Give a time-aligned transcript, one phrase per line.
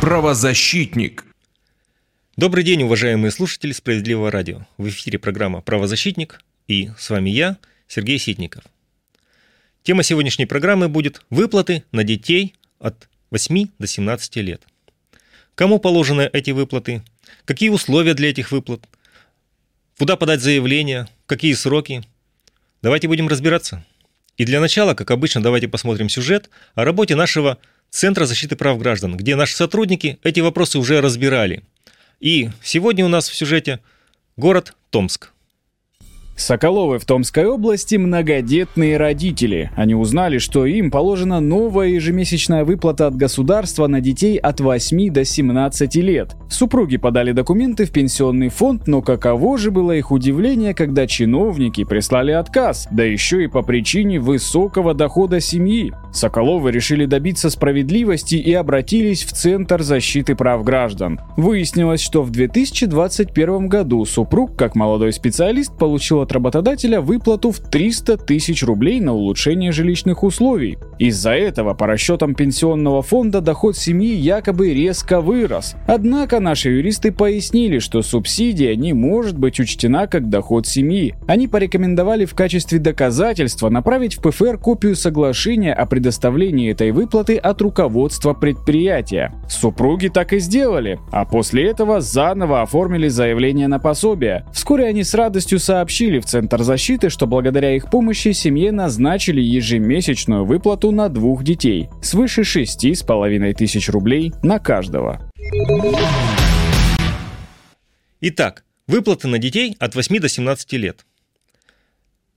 [0.00, 1.24] Правозащитник.
[2.36, 4.66] Добрый день, уважаемые слушатели Справедливого радио.
[4.76, 8.64] В эфире программа «Правозащитник» и с вами я, Сергей Ситников.
[9.84, 14.62] Тема сегодняшней программы будет «Выплаты на детей от 8 до 17 лет».
[15.54, 17.02] Кому положены эти выплаты?
[17.44, 18.84] Какие условия для этих выплат?
[19.96, 21.06] Куда подать заявление?
[21.26, 22.02] Какие сроки?
[22.82, 23.84] Давайте будем разбираться.
[24.36, 27.58] И для начала, как обычно, давайте посмотрим сюжет о работе нашего
[27.94, 31.62] Центра защиты прав граждан, где наши сотрудники эти вопросы уже разбирали.
[32.18, 33.78] И сегодня у нас в сюжете
[34.36, 35.30] город Томск.
[36.36, 39.70] Соколовы в Томской области многодетные родители.
[39.76, 45.24] Они узнали, что им положена новая ежемесячная выплата от государства на детей от 8 до
[45.24, 46.34] 17 лет.
[46.50, 52.32] Супруги подали документы в пенсионный фонд, но каково же было их удивление, когда чиновники прислали
[52.32, 55.92] отказ, да еще и по причине высокого дохода семьи.
[56.12, 61.20] Соколовы решили добиться справедливости и обратились в Центр защиты прав граждан.
[61.36, 68.16] Выяснилось, что в 2021 году супруг, как молодой специалист, получил от работодателя выплату в 300
[68.18, 70.78] тысяч рублей на улучшение жилищных условий.
[70.98, 75.76] Из-за этого, по расчетам пенсионного фонда, доход семьи якобы резко вырос.
[75.86, 81.14] Однако наши юристы пояснили, что субсидия не может быть учтена как доход семьи.
[81.26, 87.60] Они порекомендовали в качестве доказательства направить в ПФР копию соглашения о предоставлении этой выплаты от
[87.62, 89.32] руководства предприятия.
[89.48, 94.46] Супруги так и сделали, а после этого заново оформили заявление на пособие.
[94.52, 99.40] Вскоре они с радостью сообщили, сообщили в Центр защиты, что благодаря их помощи семье назначили
[99.40, 105.30] ежемесячную выплату на двух детей свыше шести с половиной тысяч рублей на каждого.
[108.20, 111.04] Итак, выплаты на детей от 8 до 17 лет.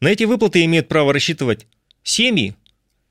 [0.00, 1.66] На эти выплаты имеют право рассчитывать
[2.02, 2.54] семьи,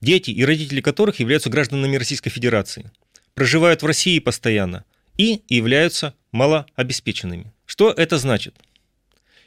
[0.01, 2.91] дети и родители которых являются гражданами Российской Федерации,
[3.33, 4.83] проживают в России постоянно
[5.17, 7.51] и являются малообеспеченными.
[7.65, 8.55] Что это значит?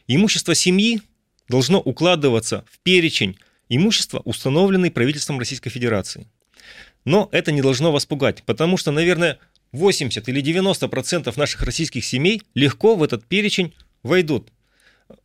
[0.08, 1.00] Имущество семьи
[1.48, 3.36] должно укладываться в перечень
[3.68, 6.26] имущества, установленный правительством Российской Федерации.
[7.04, 9.38] Но это не должно вас пугать, потому что, наверное,
[9.72, 14.50] 80 или 90% наших российских семей легко в этот перечень войдут.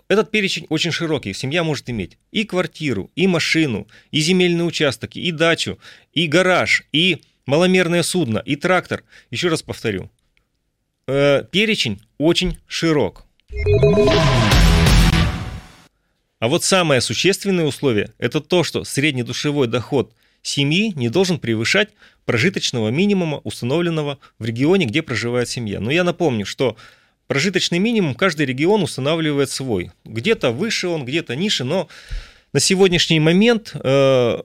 [0.08, 1.34] Этот перечень очень широкий.
[1.34, 5.80] Семья может иметь и квартиру, и машину, и земельный участок, и дачу,
[6.14, 9.04] и гараж, и маломерное судно, и трактор.
[9.32, 10.12] Еще раз повторю.
[11.08, 13.26] Э, перечень очень широк.
[16.42, 21.90] А вот самое существенное условие– это то, что среднедушевой доход семьи не должен превышать
[22.26, 25.80] прожиточного минимума, установленного в регионе, где проживает семья.
[25.80, 26.78] Но я напомню, что
[27.28, 29.92] прожиточный минимум каждый регион устанавливает свой.
[30.04, 31.88] Где-то выше он, где-то ниже, но
[32.54, 34.42] на сегодняшний момент э,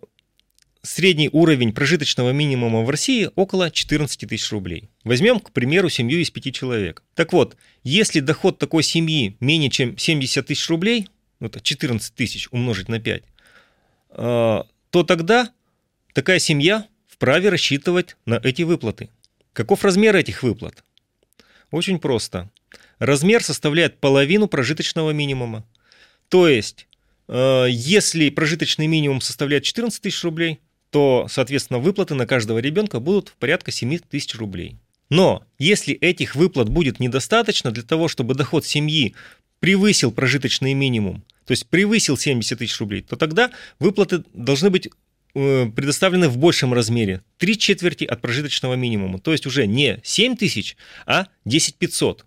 [0.83, 4.91] средний уровень прожиточного минимума в России около 14 тысяч рублей.
[5.03, 7.03] Возьмем, к примеру, семью из пяти человек.
[7.15, 11.09] Так вот, если доход такой семьи менее чем 70 тысяч рублей,
[11.41, 13.23] ну, это 14 тысяч умножить на 5,
[14.11, 15.53] а, то тогда
[16.13, 19.11] такая семья вправе рассчитывать на эти выплаты.
[19.53, 20.85] Каков размер этих выплат?
[21.71, 22.51] Очень просто.
[22.99, 25.65] Размер составляет половину прожиточного минимума.
[26.29, 26.87] То есть,
[27.29, 30.61] а, если прожиточный минимум составляет 14 тысяч рублей,
[30.91, 34.77] то, соответственно, выплаты на каждого ребенка будут в порядка 7 тысяч рублей.
[35.09, 39.15] Но если этих выплат будет недостаточно для того, чтобы доход семьи
[39.61, 44.89] превысил прожиточный минимум, то есть превысил 70 тысяч рублей, то тогда выплаты должны быть
[45.34, 50.37] э, предоставлены в большем размере, три четверти от прожиточного минимума, то есть уже не 7
[50.37, 52.27] тысяч, а 10 500.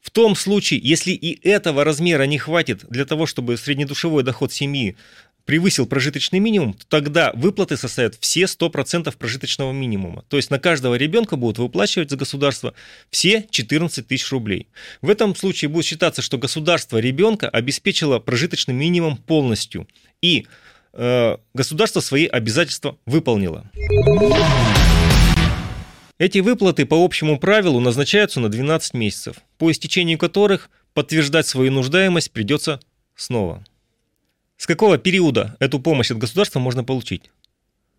[0.00, 4.96] В том случае, если и этого размера не хватит для того, чтобы среднедушевой доход семьи
[5.44, 10.24] превысил прожиточный минимум, то тогда выплаты составят все 100% прожиточного минимума.
[10.28, 12.74] То есть на каждого ребенка будут выплачивать за государство
[13.10, 14.68] все 14 тысяч рублей.
[15.02, 19.86] В этом случае будет считаться, что государство ребенка обеспечило прожиточный минимум полностью.
[20.22, 20.46] И
[20.92, 23.70] э, государство свои обязательства выполнило.
[26.18, 32.30] Эти выплаты по общему правилу назначаются на 12 месяцев, по истечению которых подтверждать свою нуждаемость
[32.30, 32.80] придется
[33.16, 33.64] снова.
[34.64, 37.30] С какого периода эту помощь от государства можно получить?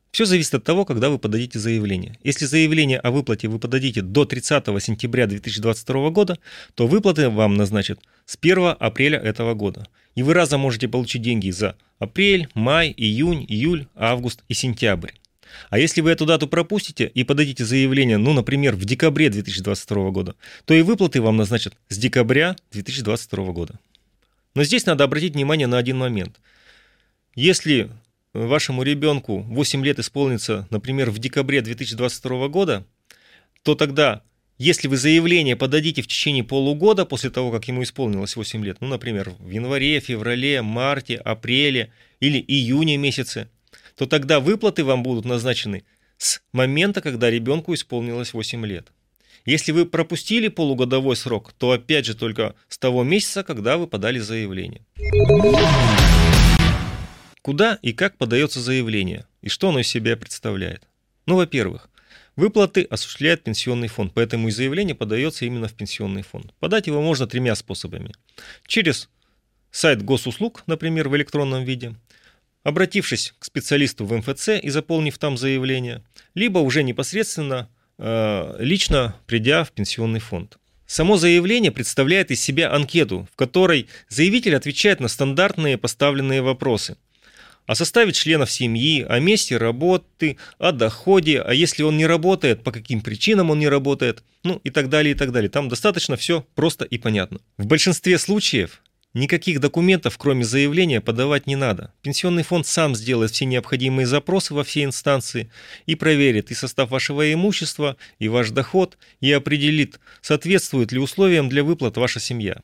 [0.09, 2.17] Все зависит от того, когда вы подадите заявление.
[2.23, 6.39] Если заявление о выплате вы подадите до 30 сентября 2022 года,
[6.73, 9.87] то выплаты вам назначат с 1 апреля этого года.
[10.15, 15.11] И вы разом можете получить деньги за апрель, май, июнь, июль, август и сентябрь.
[15.69, 20.33] А если вы эту дату пропустите и подадите заявление, ну, например, в декабре 2022 года,
[20.65, 23.79] то и выплаты вам назначат с декабря 2022 года.
[24.55, 26.39] Но здесь надо обратить внимание на один момент.
[27.35, 27.89] Если
[28.33, 32.87] вашему ребенку 8 лет исполнится, например, в декабре 2022 года,
[33.61, 34.21] то тогда,
[34.57, 38.87] если вы заявление подадите в течение полугода после того, как ему исполнилось 8 лет, ну,
[38.87, 41.91] например, в январе, феврале, марте, апреле
[42.21, 43.49] или июне месяце,
[43.97, 45.83] то тогда выплаты вам будут назначены
[46.17, 48.93] с момента, когда ребенку исполнилось 8 лет.
[49.45, 54.19] Если вы пропустили полугодовой срок, то опять же только с того месяца, когда вы подали
[54.19, 54.85] заявление.
[57.45, 59.27] Куда и как подается заявление?
[59.43, 60.81] И что оно из себя представляет?
[61.27, 61.91] Ну, во-первых,
[62.35, 66.55] выплаты осуществляет пенсионный фонд, поэтому и заявление подается именно в пенсионный фонд.
[66.59, 68.15] Подать его можно тремя способами.
[68.65, 69.09] Через
[69.69, 71.93] сайт госуслуг, например, в электронном виде,
[72.63, 76.03] обратившись к специалисту в МФЦ и заполнив там заявление,
[76.33, 77.69] либо уже непосредственно
[77.99, 80.57] э, лично придя в пенсионный фонд.
[80.87, 86.97] Само заявление представляет из себя анкету, в которой заявитель отвечает на стандартные поставленные вопросы
[87.65, 92.71] о составе членов семьи, о месте работы, о доходе, а если он не работает, по
[92.71, 95.49] каким причинам он не работает, ну и так далее, и так далее.
[95.49, 97.39] Там достаточно все просто и понятно.
[97.57, 98.81] В большинстве случаев
[99.15, 101.93] Никаких документов, кроме заявления, подавать не надо.
[102.01, 105.49] Пенсионный фонд сам сделает все необходимые запросы во все инстанции
[105.85, 111.63] и проверит и состав вашего имущества, и ваш доход, и определит, соответствует ли условиям для
[111.63, 112.61] выплат ваша семья.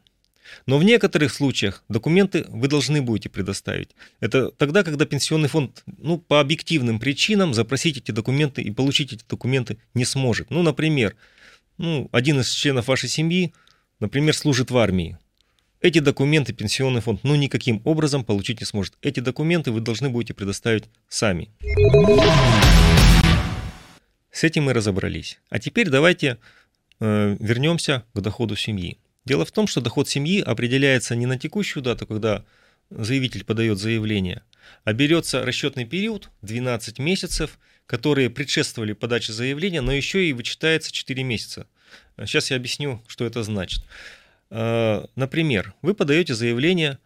[0.65, 3.89] Но в некоторых случаях документы вы должны будете предоставить.
[4.19, 9.23] Это тогда, когда пенсионный фонд ну, по объективным причинам запросить эти документы и получить эти
[9.27, 10.49] документы не сможет.
[10.49, 11.15] Ну, например,
[11.77, 13.53] ну, один из членов вашей семьи,
[13.99, 15.17] например, служит в армии.
[15.81, 18.93] Эти документы пенсионный фонд ну никаким образом получить не сможет.
[19.01, 21.49] Эти документы вы должны будете предоставить сами.
[24.31, 25.39] С этим мы разобрались.
[25.49, 26.37] А теперь давайте
[26.99, 28.99] э, вернемся к доходу семьи.
[29.25, 32.43] Дело в том, что доход семьи определяется не на текущую дату, когда
[32.89, 34.43] заявитель подает заявление,
[34.83, 41.23] а берется расчетный период 12 месяцев, которые предшествовали подаче заявления, но еще и вычитается 4
[41.23, 41.67] месяца.
[42.17, 43.83] Сейчас я объясню, что это значит.
[44.49, 46.99] Э, например, вы подаете заявление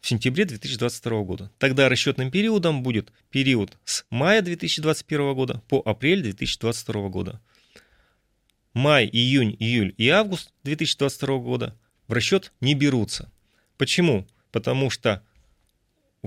[0.00, 1.50] в сентябре 2022 года.
[1.58, 7.40] Тогда расчетным периодом будет период с мая 2021 года по апрель 2022 года.
[8.74, 11.76] Май, июнь, июль и август 2022 года
[12.08, 13.30] в расчет не берутся.
[13.76, 14.26] Почему?
[14.50, 15.22] Потому что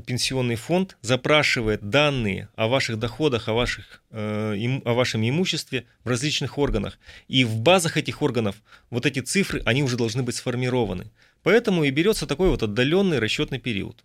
[0.05, 6.59] пенсионный фонд запрашивает данные о ваших доходах, о, ваших, э, о вашем имуществе в различных
[6.59, 6.99] органах.
[7.27, 8.57] И в базах этих органов
[8.91, 11.11] вот эти цифры, они уже должны быть сформированы.
[11.41, 14.03] Поэтому и берется такой вот отдаленный расчетный период.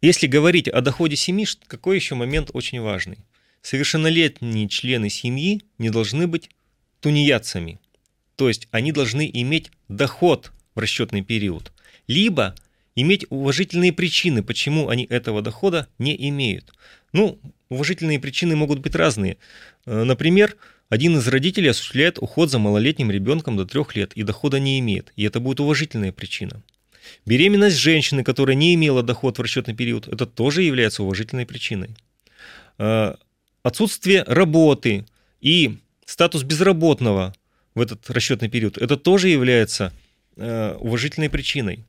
[0.00, 3.18] Если говорить о доходе семьи, какой еще момент очень важный?
[3.60, 6.50] Совершеннолетние члены семьи не должны быть
[7.02, 7.78] тунеядцами.
[8.36, 11.72] То есть они должны иметь доход в расчетный период.
[12.06, 12.54] Либо
[12.94, 16.72] иметь уважительные причины, почему они этого дохода не имеют.
[17.12, 17.38] Ну,
[17.68, 19.36] уважительные причины могут быть разные.
[19.84, 20.56] Э, например,
[20.88, 25.12] один из родителей осуществляет уход за малолетним ребенком до трех лет и дохода не имеет,
[25.16, 26.62] и это будет уважительная причина.
[27.26, 31.90] Беременность женщины, которая не имела доход в расчетный период, это тоже является уважительной причиной.
[32.78, 33.14] Э,
[33.62, 35.06] отсутствие работы
[35.40, 35.78] и
[36.12, 37.34] статус безработного
[37.74, 39.94] в этот расчетный период, это тоже является
[40.36, 41.86] э, уважительной причиной.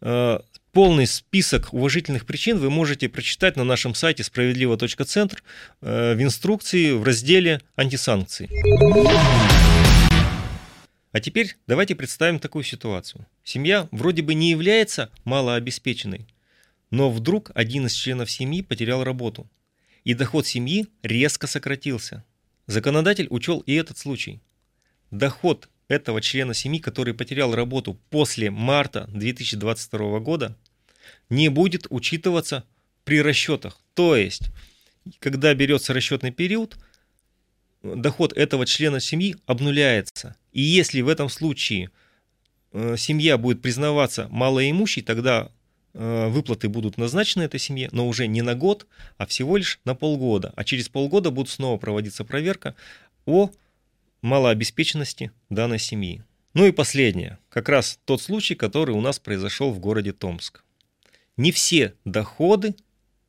[0.00, 0.40] Э,
[0.72, 5.44] полный список уважительных причин вы можете прочитать на нашем сайте справедливо.центр
[5.82, 8.50] э, в инструкции в разделе «Антисанкции».
[11.12, 13.24] А теперь давайте представим такую ситуацию.
[13.44, 16.26] Семья вроде бы не является малообеспеченной,
[16.90, 19.48] но вдруг один из членов семьи потерял работу,
[20.02, 22.24] и доход семьи резко сократился.
[22.70, 24.40] Законодатель учел и этот случай.
[25.10, 30.56] Доход этого члена семьи, который потерял работу после марта 2022 года,
[31.30, 32.64] не будет учитываться
[33.02, 33.80] при расчетах.
[33.94, 34.52] То есть,
[35.18, 36.76] когда берется расчетный период,
[37.82, 40.36] доход этого члена семьи обнуляется.
[40.52, 41.90] И если в этом случае
[42.70, 45.50] э, семья будет признаваться малоимущей, тогда
[45.92, 48.86] выплаты будут назначены этой семье, но уже не на год,
[49.18, 50.52] а всего лишь на полгода.
[50.54, 52.76] А через полгода будет снова проводиться проверка
[53.26, 53.50] о
[54.22, 56.22] малообеспеченности данной семьи.
[56.54, 60.64] Ну и последнее, как раз тот случай, который у нас произошел в городе Томск.
[61.36, 62.74] Не все доходы,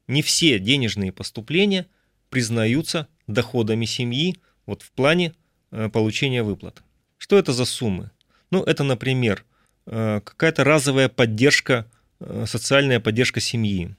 [0.07, 1.85] не все денежные поступления
[2.29, 5.33] признаются доходами семьи вот в плане
[5.71, 6.81] э, получения выплат.
[7.17, 8.09] Что это за суммы?
[8.49, 9.45] Ну, это, например,
[9.85, 12.00] э, какая-то разовая поддержка, э,
[12.45, 13.95] социальная поддержка семьи.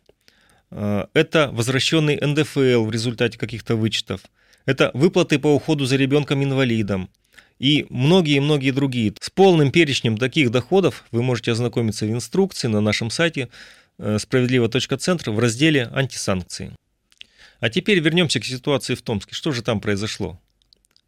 [0.71, 4.23] Это возвращенный НДФЛ в результате каких-то вычетов–
[4.65, 7.11] это выплаты по уходу за ребенком-инвалидом
[7.59, 9.15] и многие-многие другие.
[9.21, 13.49] С полным перечнем таких доходов вы можете ознакомиться в инструкции на нашем сайте
[13.99, 16.73] э, справедливо центр в разделе «Антисанкции».
[17.61, 19.35] А теперь вернемся к ситуации в Томске.
[19.35, 20.41] Что же там произошло?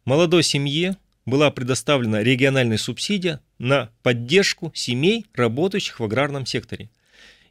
[0.05, 0.95] Молодой семье
[1.25, 6.89] была предоставлена региональная субсидия на поддержку семей, работающих в аграрном секторе.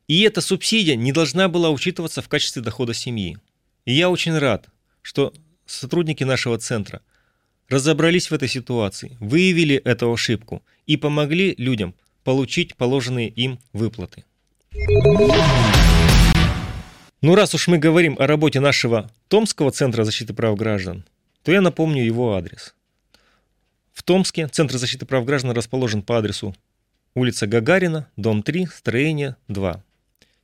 [0.07, 3.39] И эта субсидия не должна была учитываться в качестве дохода семьи.
[3.87, 4.69] И я очень рад,
[5.03, 5.33] что
[5.67, 7.01] сотрудники нашего центра
[7.69, 14.25] разобрались в этой ситуации, выявили эту ошибку и помогли людям получить положенные им выплаты.
[17.23, 21.05] Ну, раз уж мы говорим о работе нашего Томского центра защиты прав граждан,
[21.43, 22.75] то я напомню его адрес.
[23.95, 26.55] В Томске Центр защиты прав граждан расположен по адресу
[27.15, 29.83] улица Гагарина, дом 3, строение 2.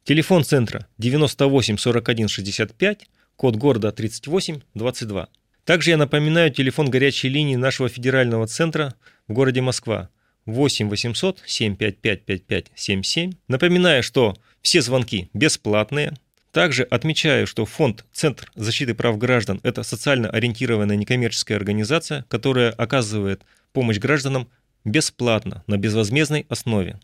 [0.04, 5.28] Телефон центра 98 41 65, код города 38 22.
[5.64, 8.94] Также я напоминаю телефон горячей линии нашего федерального центра
[9.28, 10.08] в городе Москва
[10.46, 13.32] 8 800 755 5577.
[13.48, 16.14] Напоминаю, что все звонки бесплатные–
[16.52, 23.42] также отмечаю, что фонд «Центр защиты прав граждан»– это социально ориентированная некоммерческая организация, которая оказывает
[23.72, 24.48] помощь гражданам
[24.84, 26.98] бесплатно, на безвозмездной основе.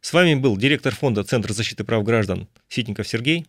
[0.00, 3.46] С вами был директор фонда «Центр защиты прав граждан» Ситников Сергей.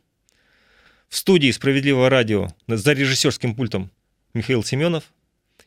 [1.09, 3.91] В студии «Справедливого радио» за режиссерским пультом
[4.33, 5.03] Михаил Семенов.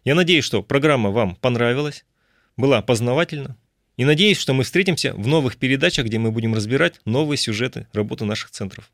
[0.04, 2.04] Я надеюсь, что программа вам понравилась,
[2.56, 3.56] была познавательна.
[3.96, 8.24] И надеюсь, что мы встретимся в новых передачах, где мы будем разбирать новые сюжеты работы
[8.24, 8.90] наших центров.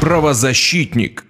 [0.00, 1.25] Правозащитник.